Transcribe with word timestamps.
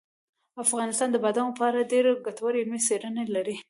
افغانستان 0.65 1.09
د 1.11 1.17
بادامو 1.23 1.57
په 1.59 1.63
اړه 1.69 1.89
ډېرې 1.91 2.11
ګټورې 2.27 2.59
علمي 2.61 2.79
څېړنې 2.87 3.25
لري. 3.35 3.55